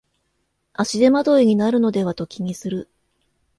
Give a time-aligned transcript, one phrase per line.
[0.73, 2.89] 足手まといになるのではと気にする